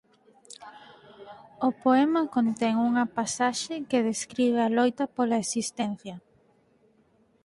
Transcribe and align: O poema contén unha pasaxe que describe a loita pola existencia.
O 1.67 1.69
poema 1.83 2.21
contén 2.35 2.75
unha 2.89 3.05
pasaxe 3.17 3.75
que 3.89 4.05
describe 4.09 4.59
a 4.63 4.71
loita 4.77 5.05
pola 5.15 5.41
existencia. 5.43 6.15